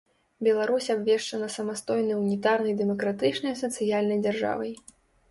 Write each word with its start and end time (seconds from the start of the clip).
Беларусь 0.45 0.87
абвешчана 0.93 1.49
самастойнай 1.55 2.17
унітарнай 2.21 2.73
дэмакратычнай 2.79 3.53
сацыяльнай 3.61 4.19
дзяржавай. 4.23 4.73